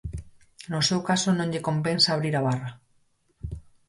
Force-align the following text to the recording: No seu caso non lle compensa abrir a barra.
No 0.71 0.79
seu 0.87 0.99
caso 1.09 1.29
non 1.33 1.49
lle 1.51 1.65
compensa 1.67 2.07
abrir 2.11 2.33
a 2.35 2.45
barra. 2.47 2.69